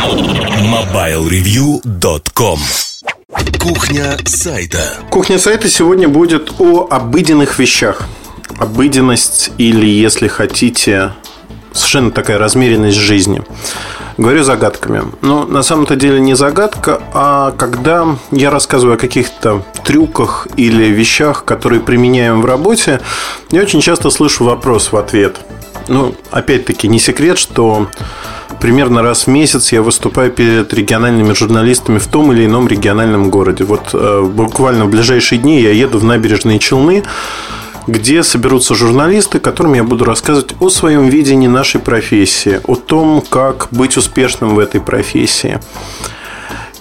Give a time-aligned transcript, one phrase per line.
[0.00, 2.58] MobileReview.com
[3.58, 8.04] Кухня сайта Кухня сайта сегодня будет о обыденных вещах
[8.58, 11.12] Обыденность или, если хотите,
[11.74, 13.42] совершенно такая размеренность жизни
[14.16, 15.02] Говорю загадками.
[15.20, 21.44] Но на самом-то деле не загадка, а когда я рассказываю о каких-то трюках или вещах,
[21.44, 23.02] которые применяем в работе,
[23.50, 25.40] я очень часто слышу вопрос в ответ.
[25.88, 27.86] Ну, опять-таки, не секрет, что
[28.60, 33.64] примерно раз в месяц я выступаю перед региональными журналистами в том или ином региональном городе.
[33.64, 37.02] Вот э, буквально в ближайшие дни я еду в набережные Челны,
[37.86, 43.68] где соберутся журналисты, которым я буду рассказывать о своем видении нашей профессии, о том, как
[43.70, 45.58] быть успешным в этой профессии.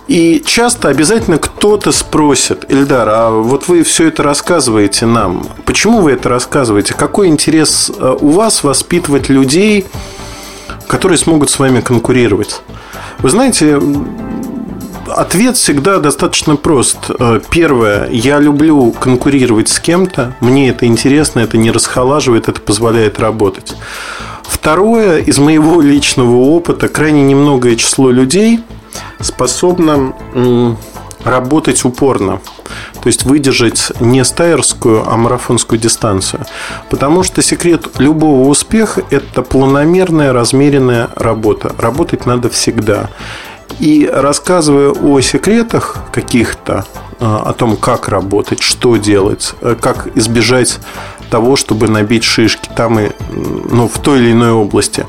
[0.07, 5.47] И часто обязательно кто-то спросит, Эльдар, а вот вы все это рассказываете нам.
[5.65, 6.95] Почему вы это рассказываете?
[6.95, 9.85] Какой интерес э, у вас воспитывать людей,
[10.89, 12.61] которые смогут с вами конкурировать?
[13.19, 13.79] Вы знаете,
[15.07, 16.97] ответ всегда достаточно прост.
[17.19, 23.19] Э, первое, я люблю конкурировать с кем-то, мне это интересно, это не расхолаживает, это позволяет
[23.19, 23.75] работать.
[24.43, 28.59] Второе, из моего личного опыта, крайне немногое число людей
[29.21, 30.15] способно
[31.23, 32.41] работать упорно.
[33.01, 36.45] То есть выдержать не стайерскую, а марафонскую дистанцию.
[36.89, 41.73] Потому что секрет любого успеха– это планомерная, размеренная работа.
[41.77, 43.09] Работать надо всегда.
[43.79, 46.85] И рассказывая о секретах каких-то,
[47.19, 50.79] а, о том, как работать, что делать, э, как избежать
[51.29, 55.05] того, чтобы набить шишки там и ну, в той или иной области.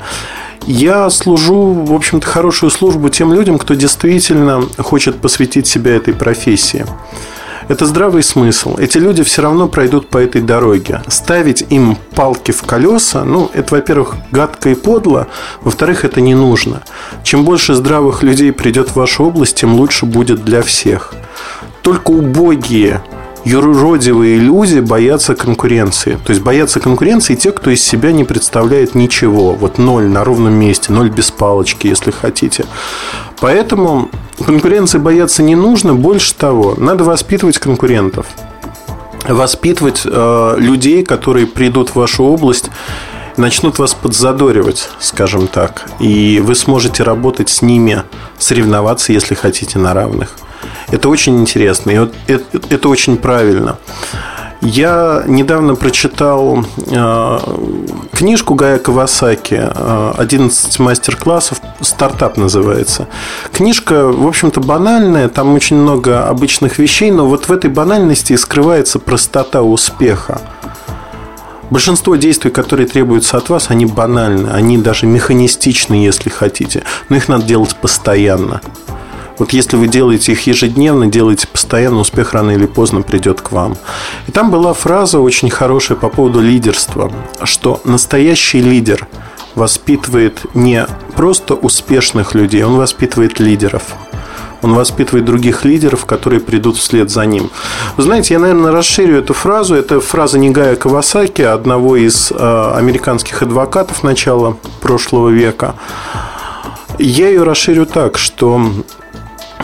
[0.67, 6.85] Я служу, в общем-то, хорошую службу тем людям, кто действительно хочет посвятить себя этой профессии.
[7.71, 8.75] Это здравый смысл.
[8.75, 11.01] Эти люди все равно пройдут по этой дороге.
[11.07, 15.27] Ставить им палки в колеса, ну, это, во-первых, гадко и подло,
[15.61, 16.83] во-вторых, это не нужно.
[17.23, 21.13] Чем больше здравых людей придет в вашу область, тем лучше будет для всех.
[21.81, 23.01] Только убогие
[23.45, 26.17] юродивые люди боятся конкуренции.
[26.25, 29.53] То есть боятся конкуренции те, кто из себя не представляет ничего.
[29.53, 32.65] Вот ноль на ровном месте, ноль без палочки, если хотите.
[33.39, 34.09] Поэтому
[34.45, 35.93] конкуренции бояться не нужно.
[35.93, 38.27] Больше того, надо воспитывать конкурентов.
[39.27, 42.69] Воспитывать э, людей, которые придут в вашу область
[43.37, 48.03] начнут вас подзадоривать, скажем так, и вы сможете работать с ними,
[48.37, 50.35] соревноваться, если хотите, на равных.
[50.89, 53.77] Это очень интересно, и вот это, это очень правильно.
[54.61, 57.39] Я недавно прочитал э,
[58.13, 63.07] книжку Гая Кавасаки э, «11 мастер-классов», «Стартап» называется.
[63.51, 68.37] Книжка, в общем-то, банальная, там очень много обычных вещей, но вот в этой банальности и
[68.37, 70.41] скрывается простота успеха.
[71.71, 77.29] Большинство действий, которые требуются от вас, они банальны, они даже механистичны, если хотите, но их
[77.29, 78.59] надо делать постоянно.
[79.39, 83.77] Вот если вы делаете их ежедневно, делаете постоянно, успех рано или поздно придет к вам.
[84.27, 87.09] И там была фраза очень хорошая по поводу лидерства,
[87.45, 89.07] что настоящий лидер
[89.55, 93.83] воспитывает не просто успешных людей, он воспитывает лидеров.
[94.61, 97.49] Он воспитывает других лидеров, которые придут вслед за ним.
[97.97, 99.75] Вы знаете, я, наверное, расширю эту фразу.
[99.75, 105.75] Это фраза Нигая Кавасаки, одного из э, американских адвокатов начала прошлого века.
[106.99, 108.61] Я ее расширю так, что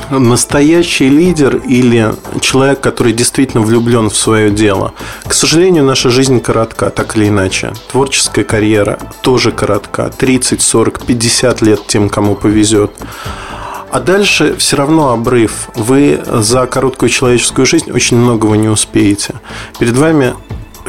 [0.10, 4.94] настоящий лидер или человек, который действительно влюблен в свое дело.
[5.28, 7.74] К сожалению, наша жизнь коротка, так или иначе.
[7.92, 10.10] Творческая карьера тоже коротка.
[10.10, 12.92] 30, 40, 50 лет тем, кому повезет.
[13.90, 15.70] А дальше все равно обрыв.
[15.76, 19.36] Вы за короткую человеческую жизнь очень многого не успеете.
[19.80, 20.34] Перед вами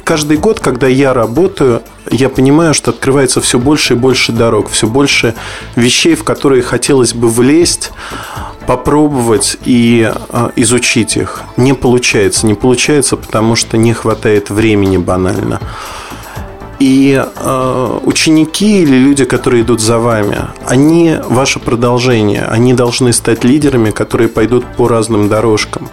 [0.02, 4.86] каждый год, когда я работаю, я понимаю, что открывается все больше и больше дорог, все
[4.86, 5.34] больше
[5.76, 7.92] вещей, в которые хотелось бы влезть,
[8.66, 11.42] попробовать и а, изучить их.
[11.56, 12.46] Не получается.
[12.46, 15.60] Не получается, потому что не хватает времени банально.
[16.78, 22.44] И э, ученики или люди, которые идут за вами, они ваше продолжение.
[22.44, 25.88] Они должны стать лидерами, которые пойдут по разным дорожкам.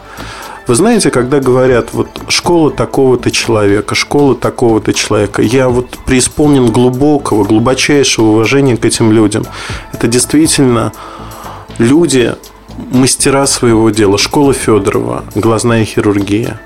[0.68, 7.44] Вы знаете, когда говорят, вот школа такого-то человека, школа такого-то человека, я вот преисполнен глубокого,
[7.44, 9.46] глубочайшего уважения к этим людям.
[9.94, 10.92] Это действительно
[11.78, 12.36] люди,
[12.92, 14.18] мастера своего дела.
[14.18, 16.60] Школа Федорова, глазная хирургия.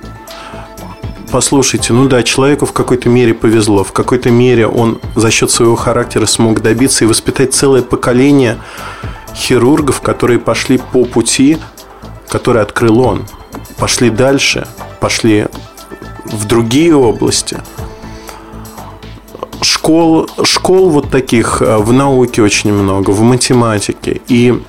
[1.31, 3.83] Послушайте, ну да, человеку в какой-то мере повезло.
[3.83, 8.57] В какой-то мере он за счет своего характера смог добиться и воспитать целое поколение
[9.35, 11.59] хирургов, которые пошли по пути,
[12.27, 13.25] который открыл он.
[13.77, 14.67] Пошли дальше,
[14.99, 15.45] пошли
[16.25, 17.57] в другие области.
[19.61, 24.21] Школ, школ вот таких э, в науке очень много, в математике.
[24.27, 24.59] И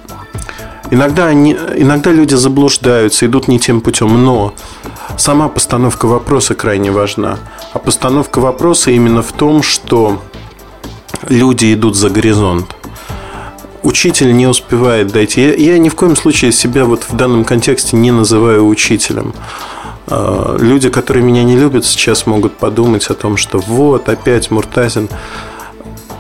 [0.92, 4.54] Иногда, они, иногда люди заблуждаются, идут не тем путем, но
[5.16, 7.38] сама постановка вопроса крайне важна.
[7.72, 10.20] А постановка вопроса именно в том, что
[11.28, 12.74] люди идут за горизонт.
[13.82, 15.40] Учитель не успевает дойти.
[15.40, 19.32] Я, я ни в коем случае себя вот в данном контексте не называю учителем.
[20.06, 25.08] А, люди, которые меня не любят, сейчас могут подумать о том, что вот опять Муртазин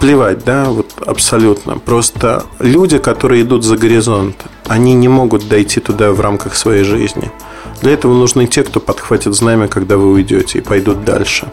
[0.00, 1.78] плевать, да, вот абсолютно.
[1.78, 7.30] Просто люди, которые идут за горизонт, они не могут дойти туда в рамках своей жизни.
[7.82, 11.48] Для этого нужны те, кто подхватит знамя, когда вы уйдете, и пойдут дальше.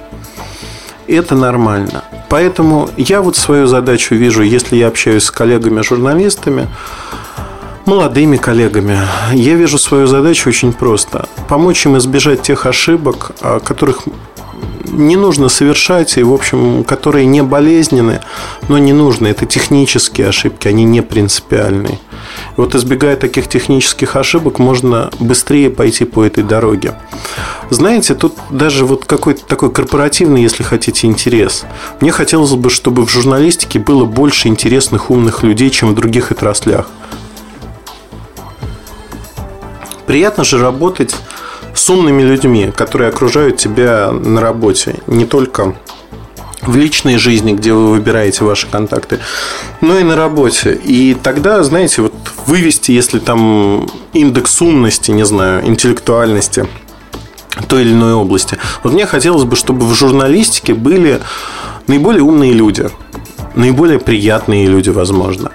[1.07, 2.03] Это нормально.
[2.29, 6.67] Поэтому я вот свою задачу вижу, если я общаюсь с коллегами-журналистами,
[7.85, 8.99] молодыми коллегами,
[9.31, 11.29] я вижу свою задачу очень просто.
[11.47, 13.31] Помочь им избежать тех ошибок,
[13.63, 13.99] которых
[14.85, 18.19] не нужно совершать, и, в общем, которые не болезненны,
[18.67, 19.27] но не нужны.
[19.27, 21.99] Это технические ошибки, они не принципиальные.
[22.57, 26.95] Вот избегая таких технических ошибок, можно быстрее пойти по этой дороге.
[27.69, 31.65] Знаете, тут даже вот какой-то такой корпоративный, если хотите, интерес.
[32.01, 36.89] Мне хотелось бы, чтобы в журналистике было больше интересных, умных людей, чем в других отраслях.
[40.07, 41.15] Приятно же работать
[41.75, 44.95] с умными людьми, которые окружают тебя на работе.
[45.05, 45.75] Не только
[46.67, 49.19] в личной жизни, где вы выбираете ваши контакты,
[49.81, 50.73] но и на работе.
[50.73, 52.13] И тогда, знаете, вот
[52.45, 56.67] вывести, если там индекс умности, не знаю, интеллектуальности
[57.67, 58.57] той или иной области.
[58.83, 61.21] Вот мне хотелось бы, чтобы в журналистике были
[61.87, 62.89] наиболее умные люди,
[63.55, 65.51] наиболее приятные люди, возможно.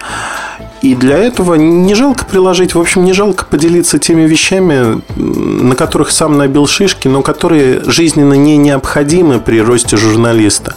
[0.83, 6.11] И для этого не жалко приложить, в общем, не жалко поделиться теми вещами, на которых
[6.11, 10.75] сам набил шишки, но которые жизненно не необходимы при росте журналиста.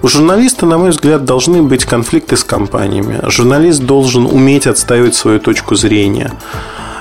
[0.00, 3.20] У журналиста, на мой взгляд, должны быть конфликты с компаниями.
[3.28, 6.32] Журналист должен уметь отстаивать свою точку зрения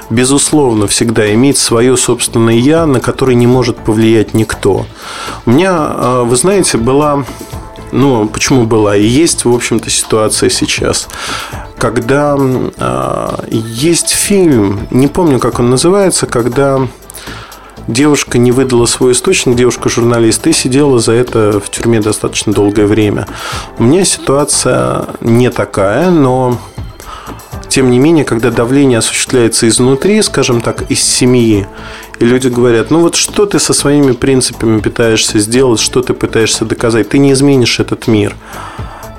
[0.10, 4.86] безусловно, всегда иметь свое собственное «я», на которое не может повлиять никто.
[5.46, 7.24] У меня, а, вы знаете, была
[7.94, 8.96] ну, почему была?
[8.96, 11.10] И есть, в общем-то, ситуация сейчас
[11.82, 16.88] когда э, есть фильм, не помню, как он называется, когда
[17.88, 23.26] девушка не выдала свой источник, девушка-журналист, и сидела за это в тюрьме достаточно долгое время.
[23.80, 26.60] У меня ситуация не такая, но
[27.68, 31.66] тем не менее, когда давление осуществляется изнутри, скажем так, из семьи,
[32.20, 36.64] и люди говорят, ну вот что ты со своими принципами пытаешься сделать, что ты пытаешься
[36.64, 38.36] доказать, ты не изменишь этот мир.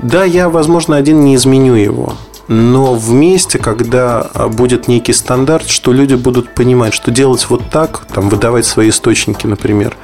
[0.00, 2.14] Да, я, возможно, один не изменю его,
[2.48, 8.06] но вместе, когда а, будет некий стандарт, что люди будут понимать, что делать вот так,
[8.12, 9.96] там, выдавать свои источники, например,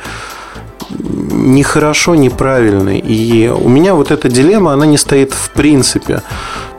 [0.90, 2.96] нехорошо, неправильно.
[2.98, 6.22] И у меня вот эта дилемма, она не стоит в принципе.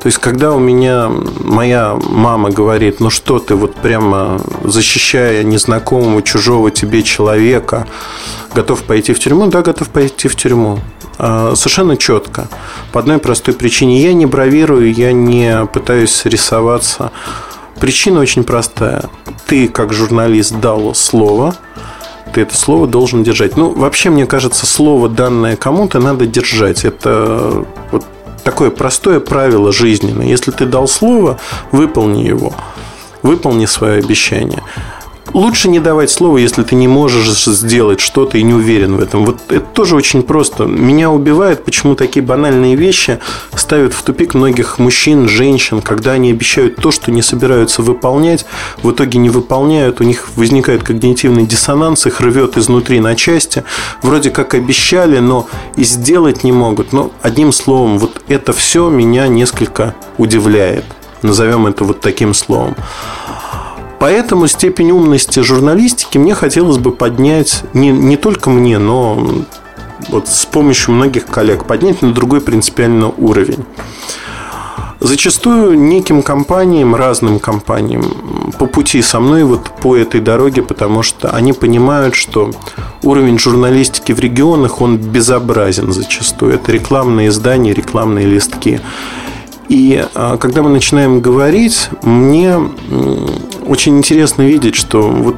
[0.01, 1.11] То есть, когда у меня
[1.43, 7.85] моя мама говорит, ну что ты вот прямо защищая незнакомого, чужого тебе человека,
[8.55, 10.79] готов пойти в тюрьму, да, готов пойти в тюрьму.
[11.19, 12.47] А, совершенно четко.
[12.93, 14.01] По одной простой причине.
[14.01, 17.11] Я не бравирую, я не пытаюсь рисоваться.
[17.79, 19.03] Причина очень простая.
[19.45, 21.55] Ты, как журналист, дал слово,
[22.33, 23.57] ты это слово должен держать.
[23.57, 26.85] Ну, вообще, мне кажется, слово, данное кому-то, надо держать.
[26.85, 28.05] Это вот
[28.43, 30.27] такое простое правило жизненное.
[30.27, 31.37] Если ты дал слово,
[31.71, 32.53] выполни его.
[33.23, 34.63] Выполни свое обещание.
[35.33, 39.25] Лучше не давать слово, если ты не можешь сделать что-то и не уверен в этом.
[39.25, 40.65] Вот это тоже очень просто.
[40.65, 43.19] Меня убивает, почему такие банальные вещи
[43.55, 48.45] ставят в тупик многих мужчин, женщин, когда они обещают то, что не собираются выполнять,
[48.81, 53.63] в итоге не выполняют, у них возникает когнитивный диссонанс, их рвет изнутри на части.
[54.01, 56.91] Вроде как обещали, но и сделать не могут.
[56.91, 60.85] Но одним словом, вот это все меня несколько удивляет.
[61.21, 62.75] Назовем это вот таким словом.
[63.99, 69.45] Поэтому степень умности журналистики мне хотелось бы поднять не, не только мне, но
[70.07, 73.65] вот с помощью многих коллег поднять на другой принципиально уровень.
[75.01, 81.29] Зачастую неким компаниям, разным компаниям по пути со мной вот по этой дороге, потому что
[81.29, 82.51] они понимают, что
[83.03, 86.55] уровень журналистики в регионах, он безобразен зачастую.
[86.55, 88.81] Это рекламные издания, рекламные листки.
[89.69, 92.57] И а, когда мы начинаем говорить, мне
[93.65, 95.37] очень интересно видеть, что вот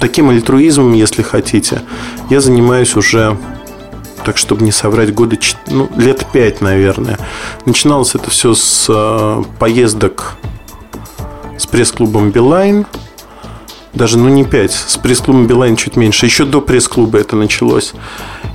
[0.00, 1.82] таким альтруизмом, если хотите,
[2.30, 3.36] я занимаюсь уже
[4.24, 5.36] так чтобы не соврать, года
[5.68, 7.18] ну, лет пять, наверное.
[7.66, 10.36] Начиналось это все с э, поездок
[11.58, 12.86] с пресс-клубом Билайн.
[13.92, 16.26] Даже, ну, не пять, с пресс-клубом Билайн чуть меньше.
[16.26, 17.92] Еще до пресс-клуба это началось.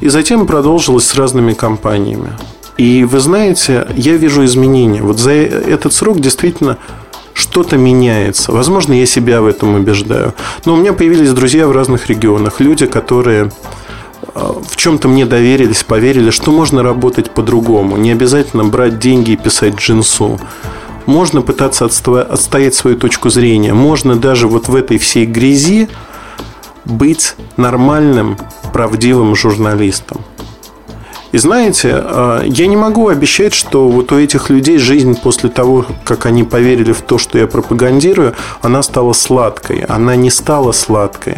[0.02, 2.32] И затем продолжилось с разными компаниями.
[2.80, 5.02] И вы знаете, я вижу изменения.
[5.02, 6.78] Вот за этот срок действительно
[7.34, 8.54] что-то меняется.
[8.54, 10.34] Возможно, я себя в этом убеждаю.
[10.64, 12.62] Но у меня появились друзья в разных регионах.
[12.62, 13.52] Люди, которые
[14.34, 17.98] э, в чем-то мне доверились, поверили, что можно работать по-другому.
[17.98, 20.40] Не обязательно брать деньги и писать джинсу.
[21.06, 23.74] Можно пытаться отстоять свою точку зрения.
[23.74, 25.90] Можно даже вот в этой всей грязи
[26.86, 28.38] быть нормальным,
[28.72, 30.22] правдивым журналистом.
[31.32, 35.86] И знаете, а, я не могу обещать, что вот у этих людей жизнь после того,
[36.04, 39.82] как они поверили в то, что я пропагандирую, она стала сладкой.
[39.82, 41.38] Она не стала сладкой.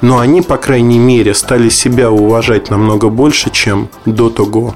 [0.00, 4.74] Но они, по крайней мере, стали себя уважать намного больше, чем до того.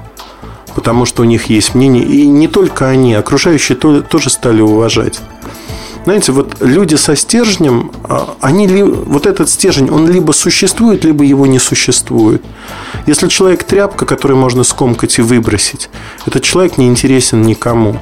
[0.75, 2.03] Потому что у них есть мнение.
[2.03, 5.21] И не только они, окружающие тоже стали уважать.
[6.03, 11.23] Знаете, вот люди со стержнем, а, они ли, вот этот стержень, он либо существует, либо
[11.23, 12.43] его не существует.
[13.07, 15.89] Если человек тряпка, которую можно скомкать и выбросить,
[16.25, 17.97] этот человек не интересен никому.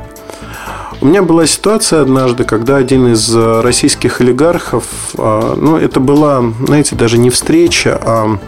[1.00, 4.86] У меня была ситуация однажды, когда один из э, российских олигархов,
[5.17, 8.39] а, ну, это была, знаете, даже не встреча, а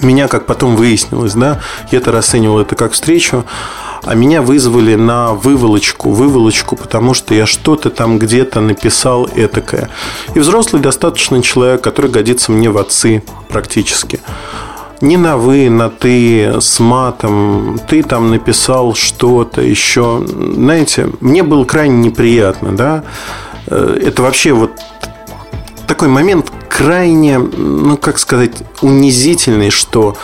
[0.00, 3.44] меня, как потом выяснилось, да, я это расценивал это как встречу,
[4.04, 9.90] а меня вызвали на выволочку, выволочку, потому что я что-то там где-то написал этакое.
[10.34, 14.20] И взрослый достаточно человек, который годится мне в отцы практически.
[15.00, 17.80] Не на вы, на ты, с матом.
[17.88, 20.24] Ты там написал что-то еще.
[20.26, 23.04] Знаете, мне было крайне неприятно, да.
[23.66, 24.70] Э, это вообще вот
[25.88, 30.16] такой момент крайне, ну, как сказать, унизительный, что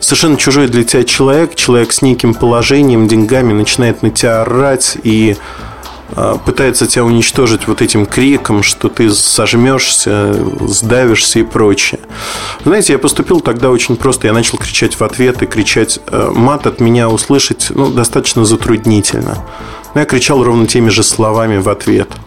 [0.00, 5.36] совершенно чужой для тебя человек, человек с неким положением, деньгами, начинает на тебя орать и
[6.16, 10.34] а, пытается тебя уничтожить вот этим криком, что ты сожмешься,
[10.66, 12.00] сдавишься и прочее.
[12.64, 14.26] Знаете, я поступил тогда очень просто.
[14.26, 19.44] Я начал кричать в ответ и кричать э, мат от меня услышать ну, достаточно затруднительно.
[19.94, 22.08] Но я кричал ровно теми же словами в ответ–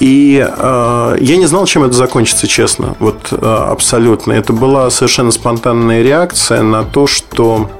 [0.00, 2.96] и э, я не знал, чем это закончится, честно.
[2.98, 4.32] Вот э, абсолютно.
[4.32, 7.70] Это была совершенно спонтанная реакция на то, что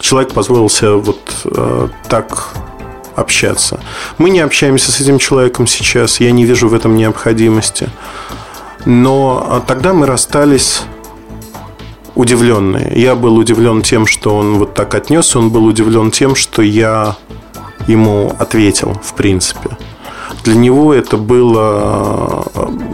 [0.00, 2.48] человек позволил себе вот э, так
[3.14, 3.80] общаться.
[4.18, 6.18] Мы не общаемся с этим человеком сейчас.
[6.18, 7.88] Я не вижу в этом необходимости.
[8.84, 10.82] Но а, тогда мы расстались
[12.16, 12.92] удивленные.
[12.96, 15.38] Я был удивлен тем, что он вот так отнесся.
[15.38, 17.16] Он был удивлен тем, что я
[17.86, 19.76] ему ответил, в принципе.
[20.48, 22.46] Для него это было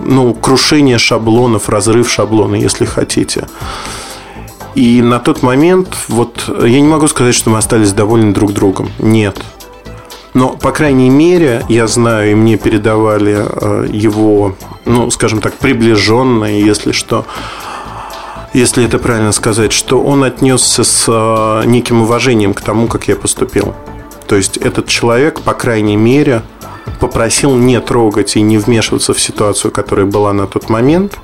[0.04, 3.46] ну, крушение шаблонов, разрыв шаблона, если хотите.
[4.74, 8.90] И на тот момент, вот я не могу сказать, что мы остались довольны друг другом.
[8.98, 9.40] Нет.
[10.34, 16.60] Но, по крайней мере, я знаю, и мне передавали э, его, ну, скажем так, приближенные,
[16.60, 17.24] если что,
[18.52, 23.14] если это правильно сказать, что он отнесся с э, неким уважением к тому, как я
[23.14, 23.76] поступил.
[24.26, 26.42] То есть этот человек, по крайней мере,
[27.06, 31.18] попросил не трогать и не вмешиваться в ситуацию, которая была на тот момент,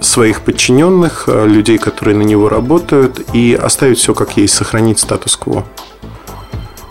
[0.00, 5.64] своих подчиненных, э, людей, которые на него работают, и оставить все как есть, сохранить статус-кво.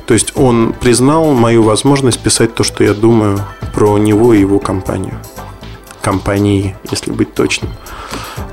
[0.05, 3.39] То есть он признал мою возможность писать то, что я думаю
[3.73, 5.17] про него и его компанию.
[6.01, 7.71] Компании, если быть точным.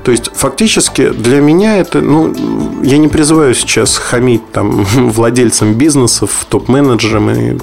[0.05, 2.33] То есть, фактически, для меня это, ну,
[2.81, 7.57] я не призываю сейчас хамить там владельцам бизнесов, топ-менеджерам и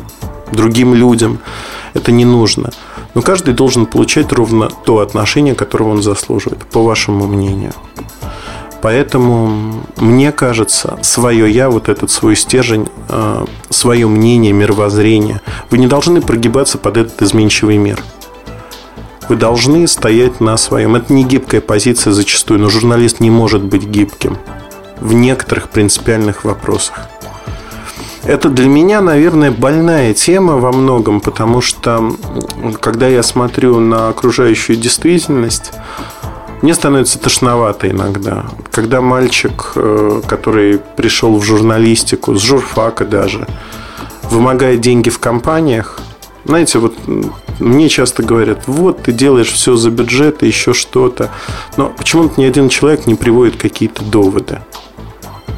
[0.53, 1.39] другим людям.
[1.95, 2.71] Это не нужно.
[3.15, 7.73] Но каждый должен получать ровно то отношение, которого он заслуживает, по вашему мнению.
[8.83, 15.87] Поэтому, мне кажется, свое я, вот этот свой стержень, э, свое мнение, мировоззрение, вы не
[15.87, 18.03] должны прогибаться под этот изменчивый мир.
[19.31, 20.97] Вы должны стоять на своем.
[20.97, 24.37] Это не гибкая позиция зачастую, но журналист не может быть гибким
[25.01, 27.09] в некоторых принципиальных вопросах.
[28.26, 32.16] Это для меня, наверное, больная тема во многом, потому что
[32.81, 35.73] когда я смотрю на окружающую действительность,
[36.62, 38.47] мне становится тошновато иногда.
[38.71, 43.47] Когда мальчик, э, который пришел в журналистику, с журфака даже,
[44.31, 46.00] вымогает деньги в компаниях,
[46.47, 46.95] знаете, вот
[47.59, 51.31] мне часто говорят, вот ты делаешь все за бюджет и еще что-то.
[51.76, 54.61] Но почему-то ни один человек не приводит какие-то доводы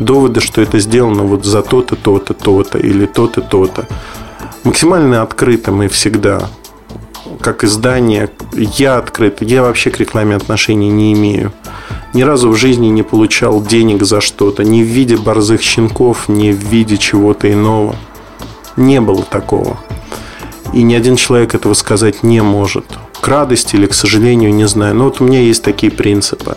[0.01, 3.87] доводы, что это сделано вот за то-то, то-то, то-то или то-то, то-то.
[4.65, 6.49] Максимально открыто мы всегда,
[7.41, 11.53] как издание, я открыт, я вообще к рекламе отношений не имею.
[12.13, 16.51] Ни разу в жизни не получал денег за что-то, ни в виде борзых щенков, ни
[16.51, 17.95] в виде чего-то иного.
[18.77, 19.79] Не было такого.
[20.73, 22.87] И ни один человек этого сказать не может.
[23.21, 24.95] К радости или к сожалению, не знаю.
[24.95, 26.57] Но вот у меня есть такие принципы.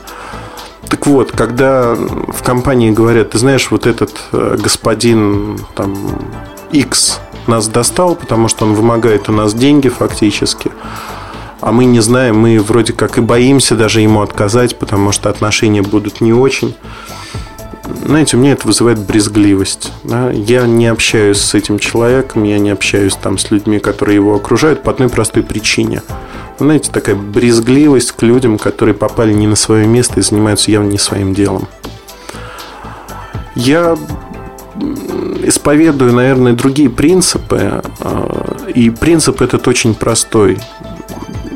[0.89, 5.95] Так вот, когда в компании говорят, ты знаешь, вот этот э, господин там
[6.71, 10.71] X нас достал, потому что он вымогает у нас деньги фактически.
[11.61, 15.81] А мы не знаем, мы вроде как и боимся даже ему отказать, потому что отношения
[15.81, 16.75] будут не очень.
[18.05, 19.91] Знаете, у меня это вызывает брезгливость.
[20.03, 20.31] Да?
[20.31, 24.83] Я не общаюсь с этим человеком, я не общаюсь там с людьми, которые его окружают
[24.83, 26.01] по одной простой причине.
[26.59, 30.97] Знаете, такая брезгливость к людям, которые попали не на свое место и занимаются явно не
[30.97, 31.67] своим делом.
[33.55, 33.97] Я
[35.43, 37.81] исповедую, наверное, другие принципы.
[38.01, 40.59] А, и принцип этот очень простой.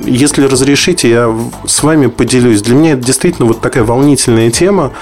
[0.06, 2.62] Если разрешите, я с вами поделюсь.
[2.62, 4.94] Для меня это действительно вот такая волнительная тема.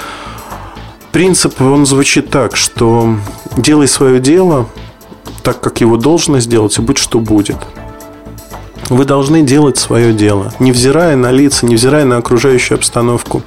[1.12, 3.15] Принцип, он звучит так, что
[3.55, 4.67] делай свое дело
[5.43, 7.58] так, как его должно сделать, и будь что будет.
[8.91, 13.41] Вы должны делать свое дело, невзирая на лица, невзирая на окружающую обстановку.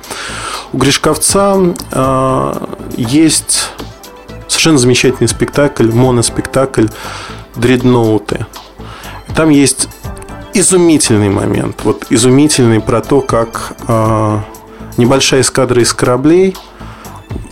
[0.73, 2.55] У Гришковца э,
[2.97, 3.69] есть
[4.49, 6.87] совершенно замечательный спектакль, моноспектакль
[7.57, 8.47] «Дредноуты».
[9.37, 9.91] Там есть
[10.55, 11.77] изумительный момент.
[11.85, 14.39] Вот изумительный про то, как э,
[14.97, 16.57] небольшая эскадра из кораблей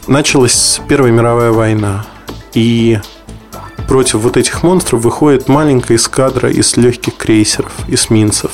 [0.06, 2.06] началась Первая мировая война.
[2.54, 2.99] И
[3.92, 8.50] против вот этих монстров выходит маленькая эскадра из легких крейсеров, эсминцев.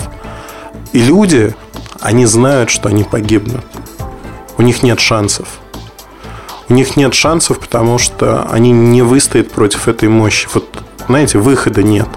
[0.92, 1.54] И люди,
[2.00, 3.64] они знают, что они погибнут.
[4.57, 5.47] У них нет шансов.
[6.68, 10.49] У них нет шансов, потому что они не выстоят против этой мощи.
[10.52, 10.66] Вот,
[11.07, 12.09] знаете, выхода нет.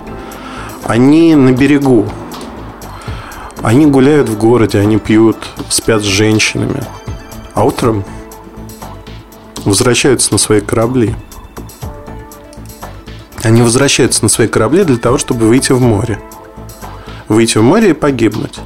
[0.85, 2.09] Они на берегу.
[3.61, 5.37] Они гуляют в городе, они пьют,
[5.69, 6.83] спят с женщинами.
[7.53, 8.03] А утром
[9.63, 11.15] возвращаются на свои корабли.
[13.43, 16.21] Они возвращаются на свои корабли для того, чтобы выйти в море.
[17.27, 18.59] Выйти в море и погибнуть.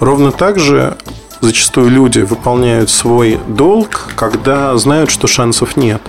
[0.00, 0.96] Ровно так же
[1.40, 6.00] зачастую люди выполняют свой долг, когда знают, что шансов нет.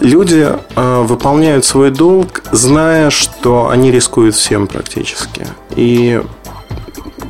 [0.00, 5.46] Люди э, выполняют свой долг, зная, что они рискуют всем практически.
[5.76, 6.22] И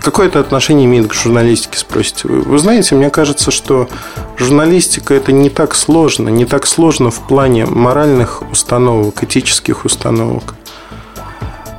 [0.04, 2.42] какое это отношение имеет к журналистике, спросите вы?
[2.42, 3.88] Вы знаете, мне кажется, что
[4.36, 10.54] журналистика это не так сложно, не так сложно в плане моральных установок, этических установок.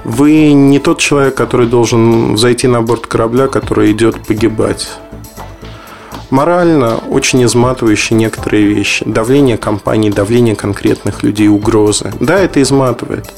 [0.03, 4.89] Вы не тот человек, который должен зайти на борт корабля, который идет погибать.
[6.31, 9.05] Морально очень изматывающие некоторые вещи.
[9.05, 12.11] Давление компаний, давление конкретных людей, угрозы.
[12.19, 13.31] Да, это изматывает.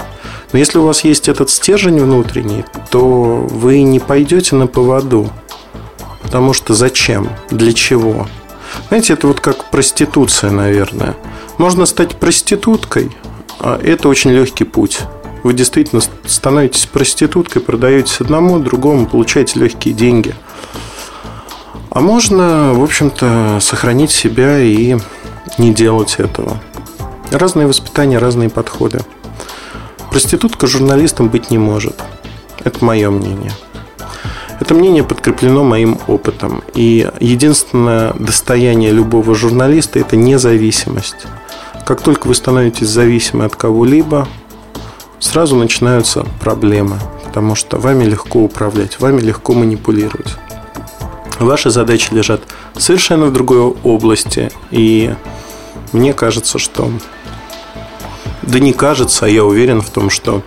[0.52, 5.30] Но если у вас есть этот стержень внутренний, то вы не пойдете на поводу.
[6.22, 7.30] Потому что зачем?
[7.50, 8.28] Для чего?
[8.90, 11.16] Знаете, это вот как проституция, наверное.
[11.58, 13.16] Можно стать проституткой,
[13.60, 15.00] а это очень легкий путь.
[15.44, 20.36] Вы действительно становитесь проституткой, продаетесь одному, другому, получаете легкие деньги.
[21.90, 24.98] А можно, в общем-то, сохранить себя и
[25.58, 26.58] не делать этого.
[27.32, 29.00] Разные воспитания, разные подходы.
[30.18, 32.02] Проститутка журналистом быть не может.
[32.64, 33.52] Это мое мнение.
[34.60, 36.64] Это мнение подкреплено моим опытом.
[36.74, 41.28] И единственное достояние любого журналиста– это независимость.
[41.86, 44.28] Как только вы становитесь зависимы от кого-либо,
[45.20, 50.36] сразу начинаются проблемы, потому что вами легко управлять, вами легко манипулировать.
[51.38, 52.42] Ваши задачи лежат
[52.76, 55.14] совершенно в другой области, и
[55.92, 56.90] мне кажется, что
[58.48, 60.42] да не кажется, а я уверен в том, что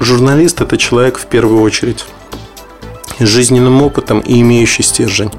[0.00, 2.04] журналист это человек в первую очередь
[3.18, 5.30] с жизненным опытом и имеющий стержень.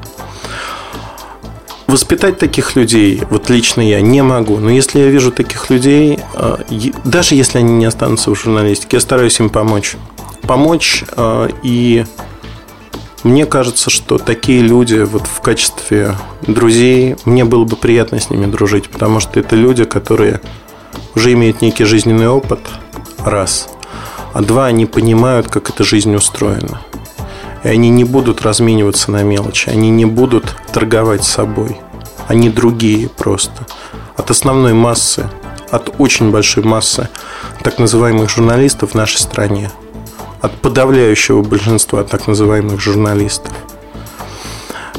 [1.88, 4.58] Воспитать таких людей, вот лично я не могу.
[4.58, 6.58] Но если я вижу таких людей, э,
[7.04, 9.95] даже если они не останутся в журналистике, я стараюсь им помочь.
[10.41, 12.06] Помочь э, и
[13.25, 18.45] мне кажется, что такие люди вот в качестве друзей, мне было бы приятно с ними
[18.45, 20.41] дружить, потому что это люди, которые
[21.15, 22.59] уже имеют некий жизненный опыт,
[23.17, 23.67] раз.
[24.33, 26.81] А два, они понимают, как эта жизнь устроена.
[27.63, 31.77] И они не будут размениваться на мелочи, они не будут торговать собой.
[32.27, 33.65] Они другие просто.
[34.17, 35.27] От основной массы,
[35.71, 37.09] от очень большой массы
[37.63, 39.71] так называемых журналистов в нашей стране–
[40.45, 43.51] от подавляющего большинства так называемых журналистов.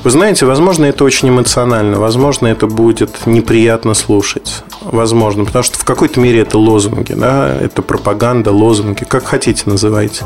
[0.02, 5.84] Вы знаете, возможно, это очень эмоционально, возможно, это будет неприятно слушать, возможно, потому что в
[5.84, 10.24] какой-то мере это лозунги, да, это пропаганда, лозунги, как хотите называйте.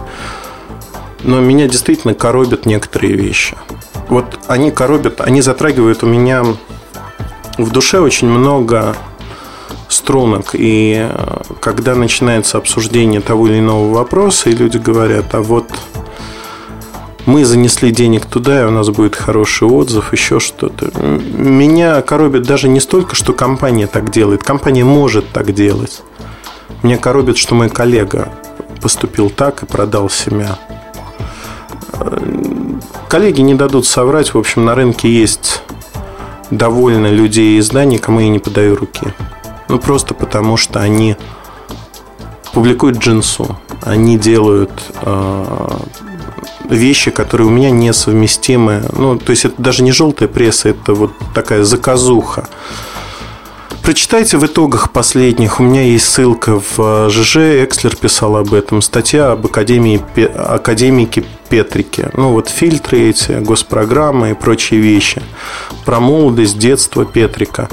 [1.23, 3.57] Но меня действительно коробят некоторые вещи.
[4.09, 6.45] Вот они коробят, они затрагивают у меня
[7.57, 8.97] в душе очень много
[9.93, 10.51] струнок.
[10.55, 15.67] И э, когда начинается обсуждение того или иного вопроса, и люди говорят, а вот
[17.27, 20.91] мы занесли денег туда, и у нас будет хороший отзыв, еще что-то.
[21.01, 24.43] Меня коробит даже не столько, что компания так делает.
[24.43, 26.03] Компания может так делать.
[26.83, 28.33] Меня коробит, что мой коллега
[28.81, 30.59] поступил так и продал семя.
[33.09, 34.33] Коллеги не дадут соврать.
[34.33, 35.63] В общем, на рынке есть
[36.51, 39.13] довольно людей и изданий, кому я не подаю руки.
[39.71, 41.17] Ну, просто потому что они
[42.53, 43.57] публикуют джинсу.
[43.83, 45.69] Они делают э,
[46.69, 48.83] вещи, которые у меня несовместимы.
[48.93, 52.49] Ну, то есть, это даже не желтая пресса, это вот такая заказуха.
[53.83, 55.61] Прочитайте в итогах последних.
[55.61, 57.37] У меня есть ссылка в ЖЖ.
[57.65, 58.83] Экслер писал об этом.
[58.83, 60.03] Статья об академии,
[60.37, 62.11] академике Петрике.
[62.15, 65.23] Ну, вот фильтры эти, госпрограммы и прочие вещи.
[65.85, 67.69] Про молодость, детство Петрика.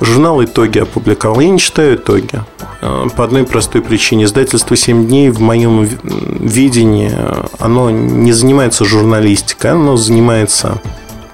[0.00, 1.40] Журнал «Итоги» опубликовал.
[1.40, 2.42] Я не читаю «Итоги».
[2.80, 4.24] Э, по одной простой причине.
[4.24, 7.10] Издательство «7 дней» в моем видении,
[7.58, 10.80] оно не занимается журналистикой, оно занимается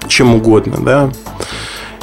[0.07, 1.11] чем угодно, да.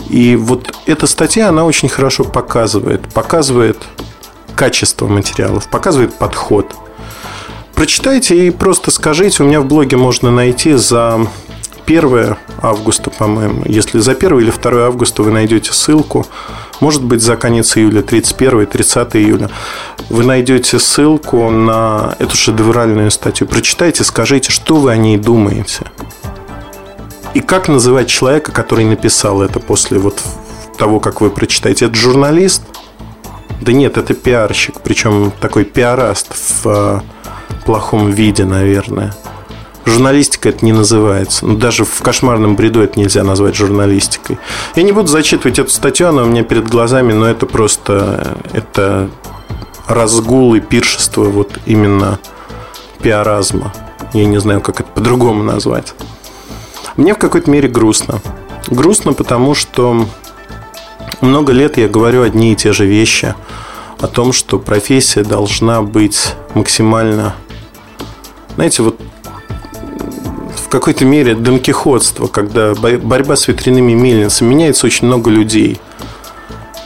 [0.09, 3.79] И вот эта статья, она очень хорошо показывает, показывает
[4.55, 6.75] качество материалов, показывает подход.
[7.75, 11.27] Прочитайте и просто скажите, у меня в блоге можно найти за
[11.88, 13.62] 1 августа, по-моему.
[13.64, 16.27] Если за 1 или 2 августа вы найдете ссылку,
[16.81, 19.51] может быть, за конец июля, 31 30 июля,
[20.11, 23.46] вы найдете ссылку на эту шедевральную статью.
[23.46, 25.87] Прочитайте, скажите, что вы о ней думаете.
[27.35, 30.22] И как называть человека, который написал это после вот
[30.77, 31.87] того, как вы прочитаете?
[31.87, 32.62] Это журналист?
[33.61, 37.01] Да нет, это пиарщик, причем такой пиараст в э,
[37.64, 39.14] плохом виде, наверное.
[39.88, 41.46] Журналистика это не называется.
[41.46, 44.38] Ну, даже в кошмарном бреду это нельзя назвать журналистикой.
[44.77, 49.09] Я не буду зачитывать эту статью, она у меня перед глазами, но это просто это
[49.87, 52.18] разгул и пиршество вот именно
[53.01, 53.72] пиаразма.
[54.12, 55.94] Я не знаю, как это по-другому назвать.
[56.96, 58.20] Мне в какой-то мере грустно.
[58.66, 60.07] Грустно, потому что
[61.22, 63.35] много лет я говорю одни и те же вещи
[64.01, 67.35] о том, что профессия должна быть максимально...
[68.55, 69.01] Знаете, вот
[70.68, 75.81] в какой-то мере донкихотство, когда борьба с ветряными мельницами меняется очень много людей.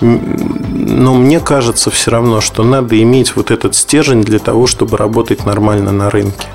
[0.01, 5.45] Но мне кажется все равно, что надо иметь вот этот стержень для того, чтобы работать
[5.45, 6.47] нормально на рынке.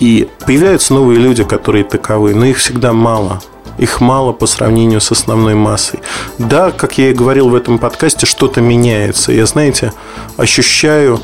[0.00, 3.42] И появляются новые люди, которые таковы, но их всегда мало.
[3.76, 6.00] Их мало по сравнению с основной массой.
[6.38, 9.32] Да, как я и говорил в этом подкасте, что-то меняется.
[9.32, 9.92] Я, знаете,
[10.38, 11.20] ощущаю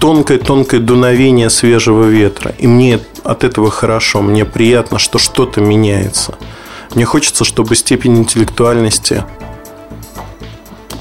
[0.00, 2.54] тонкое-тонкое дуновение свежего ветра.
[2.58, 6.38] И мне от этого хорошо, мне приятно, что что-то меняется.
[6.94, 9.24] Мне хочется, чтобы степень интеллектуальности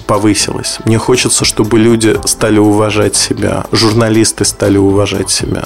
[0.05, 0.79] повысилась.
[0.85, 5.65] Мне хочется, чтобы люди стали уважать себя, журналисты стали уважать себя.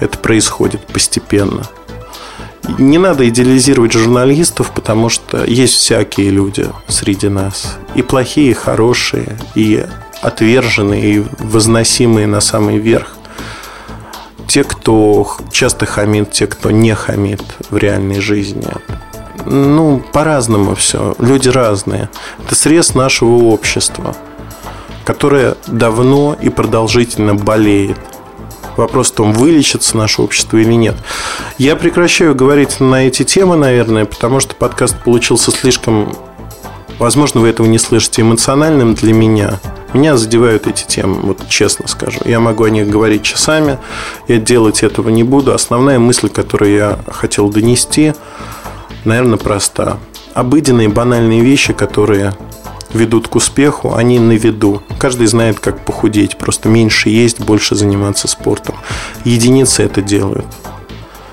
[0.00, 1.62] Это происходит постепенно.
[2.78, 7.78] Не надо идеализировать журналистов, потому что есть всякие люди среди нас.
[7.94, 9.86] И плохие, и хорошие, и
[10.26, 13.16] отверженные, и возносимые на самый верх
[14.46, 18.66] те, кто часто хамит, те, кто не хамит в реальной жизни.
[19.44, 21.14] Ну, по-разному все.
[21.18, 22.08] Люди разные.
[22.44, 24.16] Это срез нашего общества,
[25.04, 27.98] которое давно и продолжительно болеет.
[28.76, 30.96] Вопрос в том, вылечится наше общество или нет.
[31.58, 36.14] Я прекращаю говорить на эти темы, наверное, потому что подкаст получился слишком
[36.98, 39.60] Возможно, вы этого не слышите эмоциональным для меня.
[39.92, 42.20] Меня задевают эти темы, вот честно скажу.
[42.24, 43.78] Я могу о них говорить часами,
[44.28, 45.52] я делать этого не буду.
[45.52, 48.14] Основная мысль, которую я хотел донести,
[49.04, 49.98] наверное, проста.
[50.32, 52.34] Обыденные банальные вещи, которые
[52.92, 54.82] ведут к успеху, они на виду.
[54.98, 56.38] Каждый знает, как похудеть.
[56.38, 58.74] Просто меньше есть, больше заниматься спортом.
[59.24, 60.46] Единицы это делают.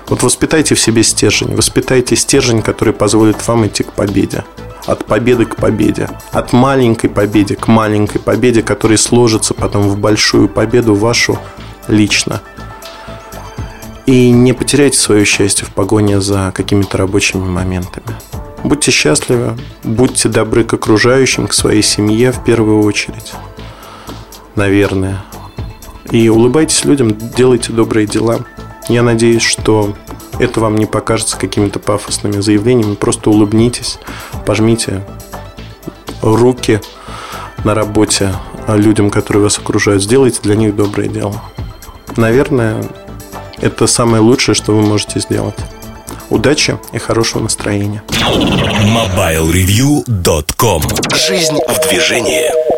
[0.08, 1.54] Вот воспитайте в себе стержень.
[1.54, 4.44] Воспитайте стержень, который позволит вам идти к победе
[4.86, 10.48] от победы к победе, от маленькой победе к маленькой победе, которая сложится потом в большую
[10.48, 11.38] победу вашу
[11.88, 12.40] лично.
[14.06, 18.06] И не потеряйте свое счастье в погоне за какими-то рабочими моментами.
[18.62, 23.32] Будьте счастливы, будьте добры к окружающим, к своей семье в первую очередь.
[24.56, 25.24] Наверное.
[26.10, 28.40] И улыбайтесь людям, делайте добрые дела.
[28.88, 29.94] Я надеюсь, что
[30.38, 32.94] это вам не покажется какими-то пафосными заявлениями.
[32.94, 33.98] Просто улыбнитесь,
[34.46, 35.04] пожмите
[36.22, 36.80] руки
[37.64, 38.32] на работе
[38.68, 40.02] людям, которые вас окружают.
[40.02, 41.40] Сделайте для них доброе дело.
[42.16, 42.84] Наверное,
[43.58, 45.58] это самое лучшее, что вы можете сделать.
[46.30, 48.02] Удачи и хорошего настроения.
[48.08, 50.82] MobileReview.com
[51.14, 52.73] Жизнь в движении.